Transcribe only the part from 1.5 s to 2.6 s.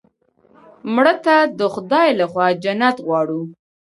د خدای له خوا